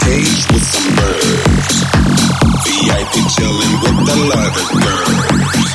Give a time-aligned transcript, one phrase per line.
[0.00, 1.76] cage with some birds.
[2.64, 5.68] VIP chilling with the leather girls.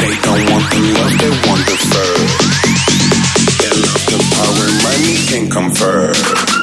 [0.00, 2.14] They don't want the love, they want the fur.
[3.60, 6.59] They love the power money can confer.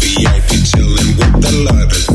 [0.00, 2.07] VIP chilling with the lovers.